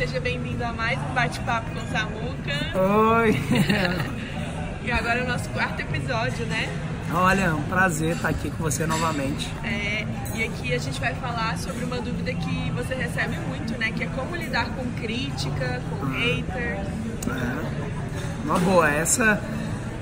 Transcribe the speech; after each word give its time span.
seja 0.00 0.18
bem-vindo 0.18 0.64
a 0.64 0.72
mais 0.72 0.98
um 0.98 1.12
bate-papo 1.12 1.68
com 1.72 1.80
Samuca. 1.92 2.78
Oi! 3.18 3.38
e 4.82 4.90
agora 4.90 5.18
é 5.18 5.24
o 5.24 5.28
nosso 5.28 5.46
quarto 5.50 5.82
episódio, 5.82 6.46
né? 6.46 6.70
Olha, 7.12 7.42
é 7.42 7.52
um 7.52 7.62
prazer 7.64 8.16
estar 8.16 8.30
aqui 8.30 8.48
com 8.48 8.62
você 8.62 8.86
novamente. 8.86 9.46
É, 9.62 10.06
e 10.34 10.42
aqui 10.42 10.72
a 10.72 10.78
gente 10.78 10.98
vai 10.98 11.14
falar 11.16 11.58
sobre 11.58 11.84
uma 11.84 12.00
dúvida 12.00 12.32
que 12.32 12.70
você 12.70 12.94
recebe 12.94 13.36
muito, 13.46 13.78
né? 13.78 13.92
Que 13.92 14.04
é 14.04 14.06
como 14.06 14.34
lidar 14.36 14.70
com 14.70 14.90
crítica, 14.92 15.82
com 15.90 16.06
haters. 16.06 16.88
É. 17.28 18.46
Uma 18.46 18.58
boa, 18.58 18.90
essa 18.90 19.38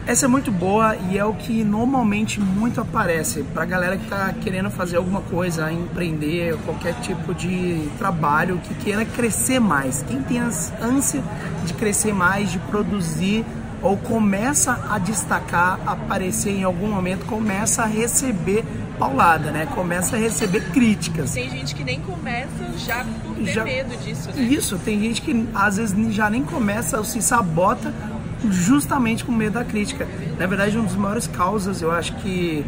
essa 0.09 0.25
é 0.25 0.29
muito 0.29 0.51
boa 0.51 0.97
e 1.11 1.19
é 1.19 1.25
o 1.25 1.35
que 1.35 1.63
normalmente 1.63 2.41
muito 2.41 2.81
aparece 2.81 3.43
para 3.43 3.67
galera 3.67 3.95
que 3.99 4.05
está 4.05 4.33
querendo 4.41 4.71
fazer 4.71 4.97
alguma 4.97 5.21
coisa, 5.21 5.71
empreender, 5.71 6.57
qualquer 6.65 6.95
tipo 7.01 7.35
de 7.35 7.87
trabalho, 7.99 8.59
que 8.65 8.75
queira 8.77 9.05
crescer 9.05 9.61
mais. 9.61 10.03
Quem 10.09 10.23
tem 10.23 10.39
ânsia 10.39 11.23
de 11.66 11.75
crescer 11.75 12.15
mais, 12.15 12.51
de 12.51 12.59
produzir 12.59 13.45
ou 13.83 13.99
começa 13.99 14.83
a 14.89 14.99
destacar, 14.99 15.79
aparecer 15.87 16.52
em 16.52 16.65
algum 16.65 16.88
momento, 16.88 17.27
começa 17.27 17.83
a 17.83 17.87
receber 17.87 18.65
paulada, 18.99 19.51
né? 19.51 19.69
Começa 19.75 20.16
a 20.16 20.19
receber 20.19 20.71
críticas. 20.71 21.33
Tem 21.33 21.51
gente 21.51 21.75
que 21.75 21.85
nem 21.85 22.01
começa 22.01 22.49
já 22.79 23.05
por 23.23 23.37
ter 23.37 23.52
já... 23.52 23.63
medo 23.63 23.95
disso, 23.99 24.30
né? 24.35 24.43
Isso, 24.43 24.79
tem 24.79 24.99
gente 25.01 25.21
que 25.21 25.47
às 25.55 25.77
vezes 25.77 26.15
já 26.15 26.30
nem 26.30 26.43
começa 26.43 26.97
ou 26.97 27.05
se 27.05 27.21
sabota 27.21 27.93
justamente 28.51 29.24
com 29.24 29.33
medo 29.33 29.55
da 29.55 29.65
crítica. 29.65 30.06
Na 30.38 30.46
verdade, 30.46 30.77
uma 30.77 30.87
das 30.87 30.96
maiores 30.96 31.27
causas, 31.27 31.83
eu 31.83 31.91
acho 31.91 32.15
que 32.16 32.65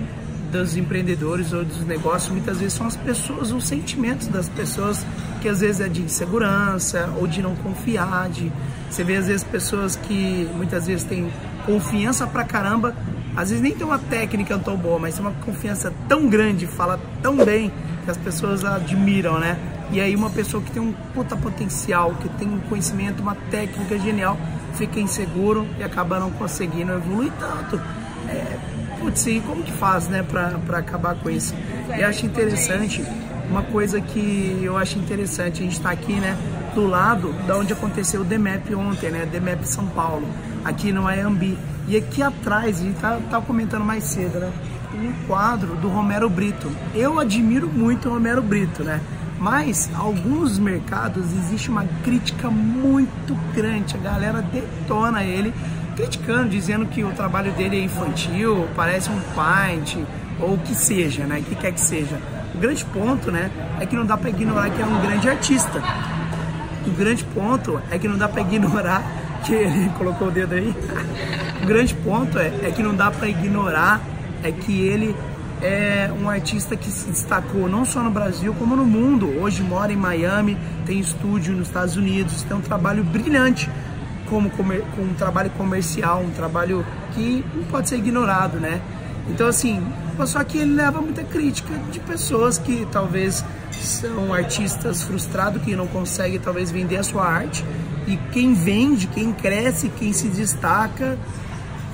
dos 0.51 0.77
empreendedores 0.77 1.53
ou 1.53 1.65
dos 1.65 1.87
negócios, 1.87 2.31
muitas 2.31 2.59
vezes 2.59 2.75
são 2.75 2.87
as 2.87 2.97
pessoas, 2.97 3.53
os 3.53 3.65
sentimentos 3.65 4.27
das 4.27 4.49
pessoas, 4.49 5.07
que 5.41 5.49
às 5.49 5.61
vezes 5.61 5.81
é 5.81 5.89
de 5.89 6.03
insegurança 6.03 7.09
ou 7.19 7.27
de 7.27 7.41
não 7.41 7.55
confiar, 7.57 8.29
de 8.29 8.53
você 8.91 9.05
vê 9.05 9.17
às 9.17 9.29
vezes 9.29 9.45
pessoas 9.45 9.95
que 9.95 10.49
muitas 10.57 10.87
vezes 10.87 11.05
têm 11.05 11.31
confiança 11.65 12.27
pra 12.27 12.43
caramba, 12.45 12.95
às 13.37 13.51
vezes 13.51 13.63
nem 13.63 13.73
tem 13.73 13.87
uma 13.87 13.99
técnica 13.99 14.59
tão 14.59 14.77
boa, 14.77 14.99
mas 14.99 15.15
tem 15.15 15.25
uma 15.25 15.35
confiança 15.45 15.93
tão 16.09 16.29
grande, 16.29 16.67
fala 16.67 16.99
tão 17.23 17.37
bem 17.37 17.71
que 18.05 18.11
as 18.11 18.17
pessoas 18.17 18.65
admiram, 18.65 19.39
né? 19.39 19.57
E 19.93 20.01
aí 20.01 20.15
uma 20.15 20.31
pessoa 20.31 20.63
que 20.63 20.71
tem 20.71 20.81
um 20.81 20.93
puta 21.15 21.37
potencial, 21.37 22.15
que 22.15 22.29
tem 22.31 22.49
um 22.49 22.61
conhecimento, 22.61 23.21
uma 23.21 23.35
técnica 23.51 23.99
genial, 23.99 24.39
fica 24.75 25.01
inseguro 25.01 25.67
e 25.79 25.83
acaba 25.83 26.21
não 26.21 26.31
conseguindo 26.31 26.93
evoluir 26.93 27.33
tanto. 27.39 27.81
É, 28.29 28.59
putz, 29.01 29.27
e 29.27 29.41
como 29.41 29.63
que 29.63 29.73
faz, 29.73 30.09
né, 30.09 30.23
pra, 30.23 30.51
pra 30.67 30.79
acabar 30.79 31.17
com 31.17 31.29
isso? 31.29 31.55
E 31.97 32.05
acho 32.05 32.25
interessante, 32.25 33.05
uma 33.51 33.63
coisa 33.63 34.01
que 34.01 34.61
eu 34.63 34.77
acho 34.77 34.99
interessante, 34.99 35.61
a 35.61 35.65
gente 35.65 35.81
tá 35.81 35.91
aqui, 35.91 36.15
né, 36.15 36.37
do 36.75 36.87
lado 36.87 37.33
da 37.47 37.57
onde 37.57 37.73
aconteceu 37.73 38.21
o 38.21 38.25
DEMEP 38.25 38.75
ontem, 38.75 39.11
né, 39.11 39.27
DEMEP 39.27 39.67
São 39.67 39.87
Paulo, 39.87 40.27
aqui 40.65 40.93
no 40.93 41.07
Ayambi. 41.07 41.59
E 41.89 41.97
aqui 41.97 42.23
atrás, 42.23 42.81
a 42.81 42.85
gente 42.85 43.01
tá, 43.01 43.19
tá 43.29 43.41
comentando 43.41 43.85
mais 43.85 44.05
cedo, 44.05 44.39
né, 44.39 44.53
um 44.95 45.27
quadro 45.27 45.75
do 45.77 45.89
Romero 45.89 46.29
Brito. 46.29 46.71
Eu 46.95 47.19
admiro 47.19 47.69
muito 47.69 48.09
o 48.09 48.13
Romero 48.13 48.43
Brito, 48.43 48.85
né? 48.85 49.01
Mas 49.41 49.91
alguns 49.95 50.59
mercados 50.59 51.33
existe 51.33 51.71
uma 51.71 51.87
crítica 52.05 52.51
muito 52.51 53.35
grande, 53.55 53.97
a 53.97 53.99
galera 53.99 54.43
detona 54.43 55.25
ele, 55.25 55.55
criticando, 55.97 56.51
dizendo 56.51 56.85
que 56.85 57.03
o 57.03 57.11
trabalho 57.13 57.51
dele 57.53 57.81
é 57.81 57.85
infantil, 57.85 58.69
parece 58.77 59.09
um 59.11 59.19
paint, 59.35 59.97
ou 60.39 60.55
o 60.55 60.59
que 60.59 60.75
seja, 60.75 61.25
né? 61.25 61.39
O 61.39 61.43
que 61.43 61.55
quer 61.55 61.73
que 61.73 61.81
seja. 61.81 62.21
O 62.55 62.59
grande 62.59 62.85
ponto, 62.85 63.31
né, 63.31 63.51
é 63.81 63.87
que 63.87 63.97
não 63.97 64.05
dá 64.05 64.19
para 64.19 64.29
ignorar 64.29 64.69
que 64.69 64.83
é 64.83 64.85
um 64.85 65.01
grande 65.01 65.27
artista. 65.27 65.83
O 66.87 66.91
grande 66.91 67.25
ponto 67.25 67.81
é 67.91 67.99
que 67.99 68.07
não 68.07 68.19
dá 68.19 68.29
para 68.29 68.43
ignorar 68.43 69.03
que 69.45 69.55
ele 69.55 69.89
colocou 69.97 70.29
o 70.29 70.31
dedo 70.31 70.55
aí. 70.55 70.75
o 71.63 71.67
grande 71.67 71.95
ponto 71.95 72.39
é, 72.39 72.53
é 72.63 72.71
que 72.71 72.83
não 72.83 72.95
dá 72.95 73.11
para 73.11 73.27
ignorar 73.27 74.03
é 74.43 74.53
que 74.53 74.87
ele 74.87 75.17
é 75.63 76.11
um 76.13 76.29
artista 76.29 76.77
que 76.77 76.91
se 76.91 77.11
destacou 77.11 77.69
não 77.69 77.85
só 77.85 78.03
no 78.03 78.11
Brasil, 78.11 78.55
como 78.55 78.75
no 78.75 78.85
mundo. 78.85 79.29
Hoje 79.41 79.63
mora 79.63 79.93
em 79.93 79.97
Miami, 79.97 80.57
tem 80.87 80.99
estúdio 80.99 81.55
nos 81.55 81.69
Estados 81.69 81.97
Unidos, 81.97 82.43
tem 82.43 82.57
um 82.57 82.61
trabalho 82.61 83.05
brilhante 83.05 83.71
como 84.29 84.49
com 84.49 84.63
um 84.63 85.15
trabalho 85.15 85.51
comercial, 85.51 86.23
um 86.23 86.31
trabalho 86.31 86.87
que 87.13 87.45
não 87.55 87.65
pode 87.65 87.89
ser 87.89 87.97
ignorado, 87.97 88.61
né? 88.61 88.81
Então 89.29 89.49
assim, 89.49 89.85
só 90.25 90.43
que 90.45 90.59
ele 90.59 90.75
leva 90.75 91.01
muita 91.01 91.25
crítica 91.25 91.75
de 91.91 91.99
pessoas 91.99 92.57
que 92.57 92.87
talvez 92.93 93.45
são 93.73 94.33
artistas 94.33 95.03
frustrados, 95.03 95.63
que 95.63 95.75
não 95.75 95.87
conseguem 95.87 96.39
talvez 96.39 96.71
vender 96.71 96.99
a 96.99 97.03
sua 97.03 97.27
arte. 97.27 97.65
E 98.07 98.17
quem 98.33 98.55
vende, 98.55 99.07
quem 99.09 99.33
cresce, 99.33 99.89
quem 99.89 100.13
se 100.13 100.29
destaca, 100.29 101.19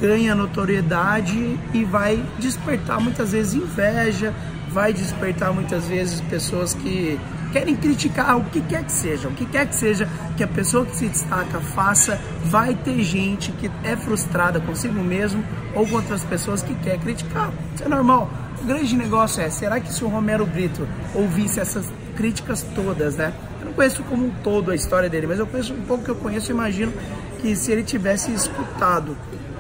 ganha 0.01 0.35
notoriedade 0.35 1.59
e 1.73 1.85
vai 1.85 2.23
despertar 2.39 3.01
muitas 3.01 3.33
vezes 3.33 3.55
inveja, 3.55 4.35
vai 4.71 4.93
despertar 4.93 5.53
muitas 5.53 5.87
vezes 5.87 6.21
pessoas 6.23 6.75
que 6.75 7.19
querem 7.53 7.75
criticar 7.75 8.37
o 8.37 8.45
que 8.45 8.61
quer 8.61 8.85
que 8.85 8.93
seja, 8.93 9.29
o 9.29 9.33
que 9.33 9.47
quer 9.47 9.67
que 9.67 9.75
seja 9.75 10.09
que 10.37 10.45
a 10.45 10.47
pessoa 10.47 10.85
que 10.85 10.95
se 10.95 11.07
destaca 11.07 11.61
faça, 11.61 12.21
vai 12.45 12.75
ter 12.75 13.01
gente 13.03 13.51
que 13.53 13.71
é 13.83 13.97
frustrada 13.97 14.61
consigo 14.61 15.03
mesmo 15.03 15.43
ou 15.75 15.87
com 15.87 15.97
outras 15.97 16.23
pessoas 16.25 16.63
que 16.63 16.75
quer 16.75 16.99
criticar. 16.99 17.51
Isso 17.75 17.85
é 17.85 17.89
normal. 17.89 18.29
O 18.61 18.67
grande 18.67 18.95
negócio 18.95 19.43
é, 19.43 19.49
será 19.49 19.81
que 19.81 19.93
se 19.93 20.05
o 20.05 20.09
Romero 20.09 20.45
Brito 20.45 20.87
ouvisse 21.15 21.61
essas 21.61 21.87
críticas 22.17 22.67
todas, 22.75 23.17
né? 23.17 23.33
Eu 23.61 23.67
não 23.67 23.73
conheço 23.73 24.03
como 24.03 24.27
um 24.27 24.31
todo 24.43 24.71
a 24.71 24.75
história 24.75 25.09
dele, 25.09 25.27
mas 25.27 25.39
eu 25.39 25.47
conheço 25.47 25.73
um 25.73 25.83
pouco 25.83 26.05
que 26.05 26.11
eu 26.11 26.17
conheço, 26.17 26.51
imagino 26.51 26.93
que 27.41 27.55
se 27.55 27.73
ele 27.73 27.83
tivesse 27.83 28.33
escutado 28.33 29.17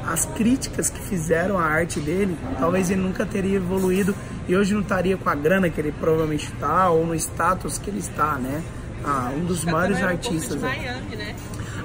as 0.06 0.25
críticas 0.25 0.89
que 0.89 1.00
fizeram 1.00 1.59
a 1.59 1.65
arte 1.65 1.99
dele, 1.99 2.37
talvez 2.59 2.91
ele 2.91 3.00
nunca 3.00 3.27
teria 3.27 3.56
evoluído 3.56 4.15
e 4.49 4.56
hoje 4.56 4.72
não 4.72 4.81
estaria 4.81 5.17
com 5.17 5.28
a 5.28 5.34
grana 5.34 5.69
que 5.69 5.81
ele 5.81 5.93
provavelmente 5.93 6.47
está 6.53 6.91
ou 6.91 7.05
no 7.05 7.15
status 7.15 7.78
que 7.78 7.91
ele 7.91 7.99
está, 7.99 8.37
né? 8.37 8.62
Ah, 9.05 9.33
um 9.37 9.44
dos 9.44 9.65
maiores 9.65 10.03
artistas. 10.03 10.55
De 10.55 10.59
Miami, 10.59 11.17
né? 11.17 11.34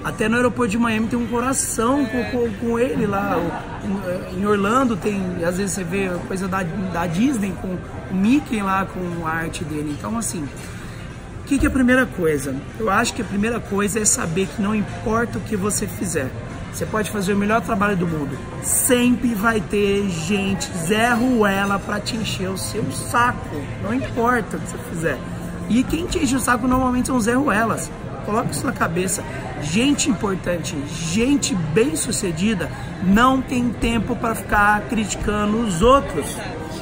Até 0.04 0.28
no 0.28 0.36
aeroporto 0.36 0.72
de 0.72 0.78
Miami 0.78 1.08
tem 1.08 1.20
um 1.20 1.28
coração 1.28 2.02
é. 2.02 2.06
com, 2.06 2.32
com, 2.32 2.54
com, 2.54 2.80
ele 2.80 3.06
lá. 3.06 3.38
Em 4.36 4.46
Orlando 4.46 4.96
tem, 4.98 5.44
às 5.46 5.58
vezes 5.58 5.74
você 5.74 5.84
vê 5.84 6.10
coisa 6.28 6.48
da, 6.48 6.64
da 6.64 7.06
Disney 7.06 7.54
com 7.62 7.68
o 7.68 8.16
Mickey 8.16 8.62
lá 8.62 8.86
com 8.86 9.28
a 9.28 9.32
arte 9.32 9.64
dele. 9.64 9.96
Então, 9.98 10.18
assim, 10.18 10.48
o 11.42 11.44
que, 11.46 11.60
que 11.60 11.66
é 11.66 11.70
a 11.70 11.72
primeira 11.72 12.06
coisa? 12.06 12.56
Eu 12.80 12.90
acho 12.90 13.14
que 13.14 13.22
a 13.22 13.26
primeira 13.26 13.60
coisa 13.60 14.00
é 14.00 14.06
saber 14.06 14.48
que 14.48 14.62
não 14.62 14.74
importa 14.74 15.38
o 15.38 15.42
que 15.42 15.56
você 15.56 15.86
fizer, 15.86 16.32
você 16.72 16.86
pode 16.86 17.12
fazer 17.12 17.34
o 17.34 17.38
melhor 17.38 17.62
trabalho 17.62 17.98
do 17.98 18.08
mundo. 18.08 18.38
Sempre 18.64 19.36
vai 19.36 19.60
ter 19.60 20.10
gente, 20.10 20.66
Zé 20.78 21.10
Ruela, 21.14 21.78
para 21.78 22.00
te 22.00 22.16
encher 22.16 22.50
o 22.50 22.58
seu 22.58 22.90
saco. 22.92 23.56
Não 23.84 23.94
importa 23.94 24.58
o 24.58 24.60
que 24.60 24.70
você 24.70 24.78
fizer. 24.90 25.18
E 25.70 25.84
quem 25.84 26.06
te 26.06 26.20
enche 26.20 26.36
o 26.36 26.40
saco 26.40 26.68
normalmente 26.68 27.08
são 27.08 27.20
Zé 27.20 27.34
Ruelas. 27.34 27.92
Coloca 28.26 28.52
isso 28.52 28.66
na 28.66 28.72
cabeça. 28.72 29.24
Gente 29.62 30.10
importante, 30.10 30.76
gente 30.88 31.54
bem 31.54 31.96
sucedida, 31.96 32.70
não 33.04 33.42
tem 33.42 33.70
tempo 33.70 34.16
para 34.16 34.34
ficar 34.34 34.82
criticando 34.90 35.60
os 35.60 35.82
outros. 35.82 36.36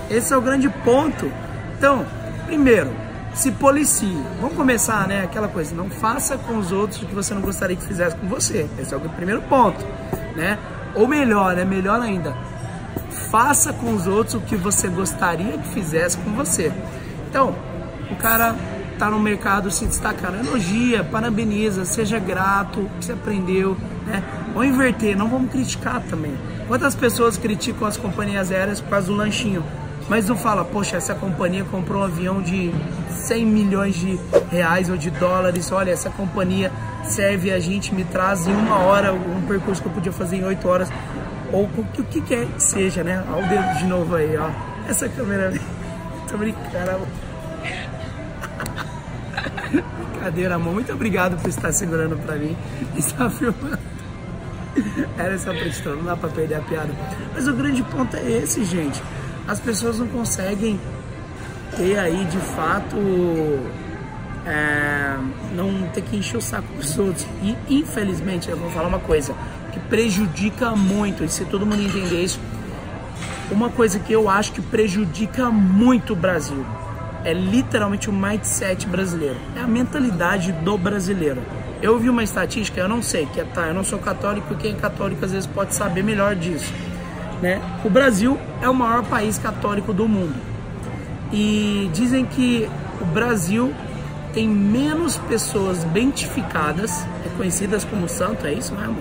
Esse 0.10 0.34
é 0.34 0.38
o 0.38 0.42
grande 0.42 0.70
ponto. 0.70 1.32
Então, 1.78 2.06
primeiro, 2.46 2.92
se 3.34 3.52
policie. 3.52 4.18
Vamos 4.42 4.56
começar, 4.56 5.08
né? 5.08 5.24
Aquela 5.24 5.48
coisa, 5.48 5.76
não 5.76 5.90
faça 5.90 6.38
com 6.38 6.58
os 6.58 6.72
outros 6.72 7.02
o 7.02 7.06
que 7.06 7.16
você 7.16 7.34
não 7.34 7.42
gostaria 7.42 7.76
que 7.76 7.84
fizesse 7.84 8.16
com 8.16 8.28
você. 8.28 8.68
Esse 8.78 8.94
é 8.94 8.98
o 8.98 9.02
primeiro 9.02 9.42
ponto, 9.44 9.86
né? 10.36 10.58
Ou 10.96 11.08
melhor, 11.08 11.58
é 11.58 11.66
melhor 11.66 12.02
ainda, 12.02 12.36
faça 13.30 13.72
com 13.72 13.94
os 13.94 14.08
outros 14.08 14.36
o 14.36 14.42
que 14.42 14.56
você 14.56 14.88
gostaria 14.88 15.58
que 15.58 15.68
fizesse 15.70 16.18
com 16.18 16.32
você. 16.32 16.72
Então, 17.30 17.56
o 18.10 18.16
cara 18.16 18.56
tá 18.98 19.10
no 19.10 19.20
mercado 19.20 19.72
se 19.72 19.86
destacando, 19.86 20.46
elogia, 20.46 21.04
parabeniza, 21.04 21.86
seja 21.86 22.20
grato, 22.20 22.90
que 23.00 23.06
você 23.06 23.14
aprendeu, 23.14 23.78
né? 24.06 24.24
Ou 24.56 24.66
inverter, 24.66 25.16
não 25.16 25.30
vamos 25.30 25.52
criticar 25.52 26.02
também. 26.02 26.34
Quantas 26.68 26.96
pessoas 26.96 27.38
criticam 27.38 27.88
as 27.88 27.96
companhias 27.96 28.52
aéreas 28.52 28.82
por 28.82 28.90
causa 28.90 29.08
do 29.08 29.14
lanchinho? 29.14 29.64
Mas 30.10 30.28
não 30.28 30.36
fala, 30.36 30.66
poxa, 30.66 30.98
essa 30.98 31.14
companhia 31.14 31.64
comprou 31.64 32.02
um 32.02 32.06
avião 32.06 32.42
de 32.42 32.74
100 33.12 33.46
milhões 33.46 33.96
de 33.96 34.20
reais 34.52 34.90
ou 34.90 34.98
de 34.98 35.12
dólares, 35.12 35.72
olha, 35.72 35.92
essa 35.92 36.10
companhia 36.10 36.72
serve 37.04 37.52
a 37.52 37.60
gente, 37.60 37.94
me 37.94 38.04
traz 38.04 38.48
em 38.48 38.52
uma 38.52 38.80
hora 38.80 39.14
um 39.14 39.44
percurso 39.48 39.82
que 39.82 39.88
eu 39.88 39.92
podia 39.92 40.12
fazer 40.12 40.38
em 40.38 40.44
8 40.44 40.68
horas, 40.68 40.90
ou 41.54 41.66
o 41.66 41.86
que, 41.94 42.02
o 42.02 42.04
que 42.04 42.22
quer 42.22 42.48
que 42.48 42.64
seja, 42.64 43.04
né? 43.04 43.24
Olha 43.32 43.46
o 43.46 43.50
dedo 43.50 43.78
de 43.78 43.86
novo 43.86 44.16
aí, 44.16 44.36
ó. 44.36 44.50
Essa 44.90 45.08
câmera, 45.08 45.54
tô 46.28 46.38
brincando. 46.38 47.08
Brincadeira, 50.12 50.56
amor. 50.56 50.74
Muito 50.74 50.92
obrigado 50.92 51.40
por 51.40 51.50
estar 51.50 51.72
segurando 51.72 52.18
pra 52.18 52.36
mim 52.36 52.58
e 52.96 53.00
estar 53.00 53.30
filmando. 53.30 53.80
Era 55.18 55.34
essa 55.34 55.54
questão, 55.54 55.96
não 55.96 56.04
dá 56.04 56.16
pra 56.16 56.30
perder 56.30 56.56
a 56.56 56.62
piada. 56.62 56.90
Mas 57.34 57.48
o 57.48 57.54
grande 57.54 57.84
ponto 57.84 58.16
é 58.16 58.32
esse, 58.32 58.64
gente 58.64 59.02
as 59.50 59.60
pessoas 59.60 59.98
não 59.98 60.08
conseguem 60.08 60.80
ter 61.76 61.98
aí 61.98 62.24
de 62.26 62.38
fato 62.38 62.96
é, 64.46 65.18
não 65.56 65.90
ter 65.92 66.04
que 66.04 66.16
encher 66.16 66.38
o 66.38 66.42
saco 66.42 66.72
dos 66.74 66.98
outros. 67.00 67.26
E 67.42 67.58
infelizmente, 67.68 68.48
eu 68.48 68.56
vou 68.56 68.70
falar 68.70 68.88
uma 68.88 69.00
coisa 69.00 69.34
que 69.74 69.80
prejudica 69.80 70.76
muito, 70.76 71.24
e 71.24 71.30
se 71.30 71.46
todo 71.46 71.66
mundo 71.66 71.82
entender 71.82 72.24
isso, 72.24 72.40
uma 73.50 73.70
coisa 73.72 73.98
que 73.98 74.14
eu 74.14 74.30
acho 74.30 74.52
que 74.52 74.62
prejudica 74.62 75.50
muito 75.50 76.14
o 76.14 76.16
Brasil 76.16 76.64
é 77.26 77.34
literalmente 77.34 78.08
o 78.08 78.14
mindset 78.14 78.88
brasileiro, 78.88 79.36
é 79.56 79.62
a 79.62 79.68
mentalidade 79.68 80.52
do 80.52 80.78
brasileiro. 80.78 81.42
Eu 81.82 81.98
vi 81.98 82.10
uma 82.10 82.24
estatística, 82.24 82.80
eu 82.80 82.88
não 82.88 83.02
sei, 83.02 83.26
que 83.26 83.42
é, 83.42 83.44
tá, 83.44 83.68
eu 83.68 83.74
não 83.74 83.84
sou 83.84 83.98
católico, 83.98 84.54
quem 84.56 84.74
é 84.74 84.76
católico 84.76 85.26
às 85.26 85.32
vezes 85.32 85.48
pode 85.48 85.74
saber 85.74 86.04
melhor 86.04 86.36
disso. 86.36 86.72
Né? 87.42 87.62
O 87.86 87.90
Brasil 87.90 88.38
é 88.62 88.70
o 88.70 88.74
maior 88.74 89.04
país 89.06 89.38
católico 89.38 89.94
do 89.94 90.08
mundo. 90.08 90.36
E 91.32 91.90
dizem 91.94 92.26
que 92.26 92.70
o 93.00 93.06
Brasil 93.06 93.74
tem 94.34 94.48
menos 94.48 95.18
pessoas 95.18 95.84
beatificadas, 95.86 97.06
reconhecidas 97.24 97.84
como 97.84 98.08
santo, 98.10 98.46
é 98.46 98.54
isso 98.54 98.74
mesmo? 98.76 98.98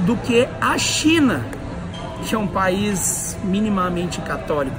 Do 0.00 0.16
que 0.16 0.48
a 0.60 0.76
China, 0.78 1.44
que 2.24 2.34
é 2.34 2.38
um 2.38 2.46
país 2.46 3.36
minimamente 3.44 4.20
católico. 4.20 4.76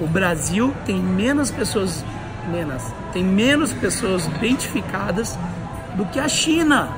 O 0.00 0.06
Brasil 0.06 0.74
tem 0.84 0.96
menos 0.96 1.50
pessoas, 1.50 2.04
menos, 2.50 2.82
tem 3.12 3.24
menos 3.24 3.72
pessoas 3.72 4.26
beatificadas 4.26 5.38
do 5.94 6.04
que 6.06 6.18
a 6.18 6.28
China. 6.28 6.88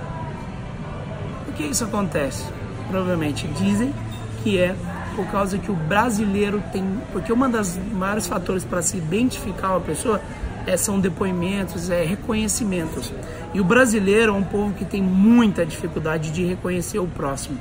Por 1.44 1.55
que 1.55 1.64
isso 1.64 1.85
acontece? 1.85 2.44
Provavelmente 2.88 3.46
dizem 3.49 3.93
que 4.42 4.58
é 4.58 4.74
por 5.14 5.26
causa 5.26 5.58
que 5.58 5.70
o 5.70 5.74
brasileiro 5.74 6.62
tem. 6.72 6.84
Porque 7.12 7.32
uma 7.32 7.48
das 7.48 7.78
maiores 7.92 8.26
fatores 8.26 8.64
para 8.64 8.82
se 8.82 8.96
identificar 8.96 9.70
uma 9.70 9.80
pessoa 9.80 10.20
é, 10.66 10.76
são 10.76 10.98
depoimentos, 11.00 11.90
é 11.90 12.04
reconhecimentos. 12.04 13.12
E 13.54 13.60
o 13.60 13.64
brasileiro 13.64 14.32
é 14.32 14.34
um 14.34 14.44
povo 14.44 14.72
que 14.74 14.84
tem 14.84 15.02
muita 15.02 15.66
dificuldade 15.66 16.30
de 16.30 16.44
reconhecer 16.44 16.98
o 16.98 17.06
próximo. 17.06 17.58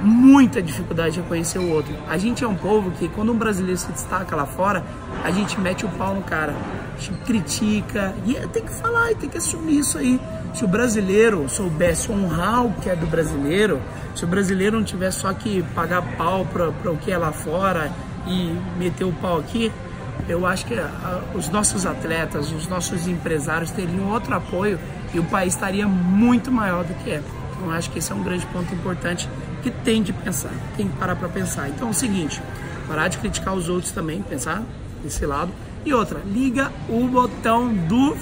Muita 0.00 0.62
dificuldade 0.62 1.14
de 1.14 1.20
reconhecer 1.20 1.58
o 1.58 1.70
outro. 1.70 1.92
A 2.08 2.16
gente 2.16 2.44
é 2.44 2.48
um 2.48 2.54
povo 2.54 2.90
que, 2.92 3.08
quando 3.08 3.32
um 3.32 3.36
brasileiro 3.36 3.78
se 3.78 3.90
destaca 3.90 4.36
lá 4.36 4.46
fora, 4.46 4.84
a 5.24 5.30
gente 5.30 5.60
mete 5.60 5.84
o 5.84 5.88
pau 5.88 6.14
no 6.14 6.22
cara, 6.22 6.54
a 6.96 7.00
gente 7.00 7.18
critica, 7.22 8.14
e 8.24 8.34
tem 8.48 8.62
que 8.62 8.72
falar, 8.74 9.14
tem 9.16 9.28
que 9.28 9.38
assumir 9.38 9.80
isso 9.80 9.98
aí. 9.98 10.20
Se 10.54 10.64
o 10.64 10.68
brasileiro 10.68 11.48
soubesse 11.48 12.12
honrar 12.12 12.64
o 12.64 12.72
que 12.74 12.88
é 12.88 12.94
do 12.94 13.06
brasileiro, 13.06 13.80
se 14.14 14.24
o 14.24 14.26
brasileiro 14.26 14.76
não 14.76 14.84
tivesse 14.84 15.20
só 15.20 15.32
que 15.32 15.62
pagar 15.74 16.02
pau 16.16 16.46
para 16.46 16.90
o 16.90 16.96
que 16.96 17.10
é 17.10 17.18
lá 17.18 17.32
fora 17.32 17.90
e 18.26 18.56
meter 18.78 19.04
o 19.04 19.12
pau 19.12 19.38
aqui, 19.38 19.72
eu 20.28 20.46
acho 20.46 20.64
que 20.66 20.74
a, 20.74 21.22
os 21.34 21.48
nossos 21.48 21.86
atletas, 21.86 22.52
os 22.52 22.66
nossos 22.66 23.08
empresários 23.08 23.70
teriam 23.70 24.10
outro 24.10 24.34
apoio 24.34 24.78
e 25.12 25.18
o 25.18 25.24
país 25.24 25.54
estaria 25.54 25.86
muito 25.86 26.52
maior 26.52 26.84
do 26.84 26.94
que 27.02 27.10
é. 27.10 27.22
Então, 27.56 27.70
acho 27.72 27.90
que 27.90 27.98
esse 27.98 28.12
é 28.12 28.14
um 28.14 28.22
grande 28.22 28.46
ponto 28.46 28.72
importante 28.72 29.28
que 29.62 29.70
tem 29.70 30.02
que 30.02 30.12
pensar, 30.12 30.52
tem 30.76 30.88
que 30.88 30.96
parar 30.96 31.16
para 31.16 31.28
pensar. 31.28 31.68
Então, 31.68 31.88
é 31.88 31.90
o 31.90 31.94
seguinte, 31.94 32.40
parar 32.86 33.08
de 33.08 33.18
criticar 33.18 33.54
os 33.54 33.68
outros 33.68 33.92
também, 33.92 34.22
pensar 34.22 34.62
desse 35.02 35.24
lado. 35.26 35.50
E 35.84 35.92
outra, 35.94 36.20
liga 36.26 36.72
o 36.88 37.06
botão 37.06 37.72
do 37.72 38.16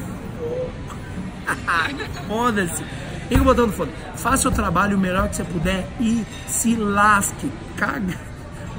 Foda-se. 2.27 2.85
Liga 3.31 3.43
o 3.43 3.45
botão 3.45 3.67
do 3.67 3.73
foda. 3.73 3.91
Faça 4.15 4.49
o 4.49 4.53
trabalho 4.53 4.97
o 4.97 5.01
melhor 5.01 5.29
que 5.29 5.37
você 5.37 5.45
puder 5.45 5.87
e 6.01 6.25
se 6.47 6.75
lasque. 6.77 7.51
Caga 7.77 8.17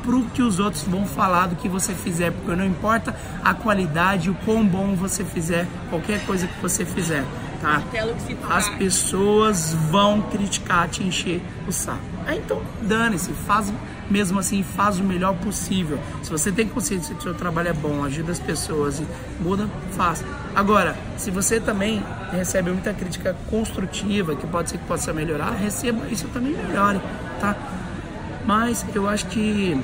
pro 0.03 0.23
que 0.33 0.41
os 0.41 0.57
outros 0.57 0.83
vão 0.83 1.05
falar 1.05 1.47
do 1.47 1.57
que 1.57 1.67
você 1.67 1.93
fizer, 1.93 2.31
porque 2.31 2.55
não 2.55 2.65
importa 2.65 3.13
a 3.43 3.53
qualidade, 3.53 4.29
o 4.29 4.35
quão 4.45 4.65
bom 4.65 4.95
você 4.95 5.25
fizer, 5.25 5.67
qualquer 5.89 6.25
coisa 6.25 6.47
que 6.47 6.61
você 6.61 6.85
fizer, 6.85 7.25
tá? 7.61 7.83
As 8.49 8.69
pessoas 8.69 9.73
vão 9.91 10.21
criticar, 10.21 10.87
te 10.87 11.03
encher 11.03 11.41
o 11.67 11.73
saco. 11.73 12.16
Aí 12.27 12.39
então, 12.39 12.61
dane-se, 12.81 13.31
faz 13.31 13.73
mesmo 14.09 14.39
assim, 14.39 14.61
faz 14.61 14.99
o 14.99 15.03
melhor 15.03 15.33
possível. 15.35 15.97
Se 16.21 16.29
você 16.29 16.51
tem 16.51 16.67
consciência 16.67 17.15
que 17.15 17.21
o 17.21 17.23
seu 17.23 17.33
trabalho 17.33 17.69
é 17.69 17.73
bom, 17.73 18.03
ajuda 18.03 18.33
as 18.33 18.39
pessoas 18.39 18.99
e 18.99 19.07
muda, 19.41 19.67
faça. 19.91 20.25
Agora, 20.53 20.95
se 21.17 21.31
você 21.31 21.59
também 21.59 22.03
recebe 22.31 22.69
muita 22.69 22.93
crítica 22.93 23.35
construtiva, 23.49 24.35
que 24.35 24.45
pode 24.45 24.69
ser 24.69 24.77
que 24.77 24.85
possa 24.85 25.13
melhorar, 25.13 25.51
receba 25.51 26.05
isso 26.09 26.27
também 26.27 26.51
melhore, 26.51 26.99
tá? 27.39 27.55
Mas 28.45 28.85
eu 28.93 29.07
acho 29.07 29.25
que 29.27 29.81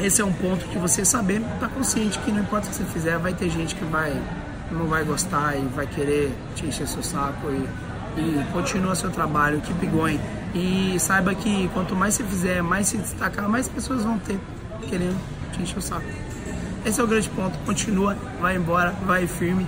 esse 0.00 0.20
é 0.20 0.24
um 0.24 0.32
ponto 0.32 0.64
que 0.66 0.78
você 0.78 1.04
saber, 1.04 1.40
tá 1.60 1.68
consciente 1.68 2.18
que 2.18 2.32
não 2.32 2.40
importa 2.40 2.66
o 2.66 2.70
que 2.70 2.76
você 2.76 2.84
fizer, 2.84 3.16
vai 3.18 3.32
ter 3.32 3.48
gente 3.48 3.76
que 3.76 3.84
vai 3.84 4.12
não 4.70 4.86
vai 4.86 5.04
gostar 5.04 5.56
e 5.56 5.62
vai 5.66 5.86
querer 5.86 6.34
te 6.56 6.66
encher 6.66 6.88
seu 6.88 7.02
saco 7.02 7.48
e, 7.48 8.20
e 8.20 8.46
continua 8.52 8.94
seu 8.96 9.10
trabalho, 9.10 9.60
keep 9.60 9.86
going. 9.86 10.18
E 10.54 10.96
saiba 11.00 11.34
que 11.34 11.68
quanto 11.74 11.96
mais 11.96 12.14
você 12.14 12.24
fizer, 12.24 12.62
mais 12.62 12.86
se 12.86 12.96
destacar, 12.96 13.48
mais 13.48 13.68
pessoas 13.68 14.04
vão 14.04 14.18
ter 14.18 14.38
querendo 14.88 15.18
te 15.52 15.62
encher 15.62 15.78
o 15.78 15.82
saco. 15.82 16.04
Esse 16.86 17.00
é 17.00 17.04
o 17.04 17.06
grande 17.06 17.28
ponto. 17.30 17.58
Continua, 17.60 18.16
vai 18.40 18.56
embora, 18.56 18.92
vai 19.04 19.26
firme, 19.26 19.66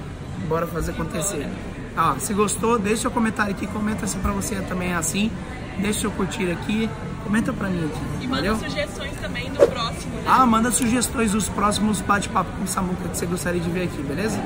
bora 0.49 0.67
fazer 0.67 0.93
acontecer. 0.93 1.49
Ah, 1.97 2.15
se 2.19 2.33
gostou, 2.35 2.79
deixa 2.79 3.03
seu 3.03 3.11
comentário 3.11 3.53
aqui, 3.53 3.67
comenta 3.67 4.07
se 4.07 4.17
pra 4.19 4.31
você 4.31 4.57
também 4.63 4.93
é 4.93 4.95
assim. 4.95 5.31
Deixa 5.79 6.01
seu 6.01 6.11
curtir 6.11 6.51
aqui, 6.51 6.89
comenta 7.25 7.53
pra 7.53 7.69
mim 7.69 7.85
aqui. 7.85 8.25
E 8.25 8.29
manda 8.29 8.55
sugestões 8.55 9.13
também 9.21 9.51
do 9.51 9.67
próximo, 9.67 10.15
né? 10.15 10.25
Ah, 10.27 10.47
manda 10.47 10.71
sugestões 10.71 11.33
dos 11.33 11.49
próximos 11.49 12.01
bate-papo 12.01 12.51
com 12.59 12.67
Samuca 12.67 13.09
que 13.09 13.17
você 13.17 13.27
gostaria 13.27 13.61
de 13.61 13.71
ver 13.71 13.85
aqui, 13.85 14.03
beleza? 14.03 14.39